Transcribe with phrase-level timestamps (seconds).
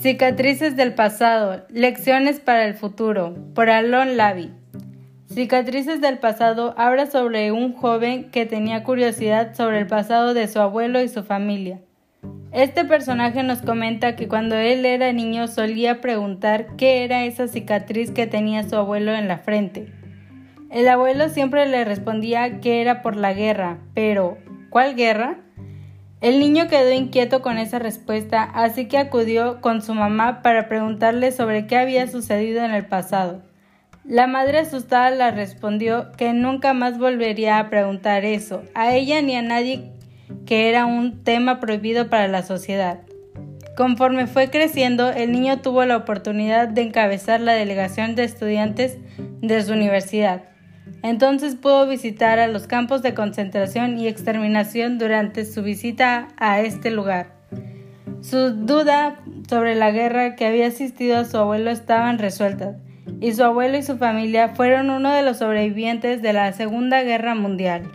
[0.00, 4.52] Cicatrices del pasado, lecciones para el futuro, por Alon Lavi.
[5.26, 10.60] Cicatrices del pasado habla sobre un joven que tenía curiosidad sobre el pasado de su
[10.60, 11.80] abuelo y su familia.
[12.52, 18.12] Este personaje nos comenta que cuando él era niño solía preguntar qué era esa cicatriz
[18.12, 19.92] que tenía su abuelo en la frente.
[20.70, 24.38] El abuelo siempre le respondía que era por la guerra, pero
[24.70, 25.40] ¿cuál guerra?
[26.20, 31.30] El niño quedó inquieto con esa respuesta, así que acudió con su mamá para preguntarle
[31.30, 33.42] sobre qué había sucedido en el pasado.
[34.04, 39.36] La madre asustada le respondió que nunca más volvería a preguntar eso, a ella ni
[39.36, 39.92] a nadie,
[40.44, 43.00] que era un tema prohibido para la sociedad.
[43.76, 48.98] Conforme fue creciendo, el niño tuvo la oportunidad de encabezar la delegación de estudiantes
[49.40, 50.42] de su universidad.
[51.02, 56.90] Entonces pudo visitar a los campos de concentración y exterminación durante su visita a este
[56.90, 57.38] lugar.
[58.20, 62.76] Su duda sobre la guerra que había asistido a su abuelo estaban resueltas,
[63.20, 67.34] y su abuelo y su familia fueron uno de los sobrevivientes de la Segunda Guerra
[67.34, 67.90] Mundial.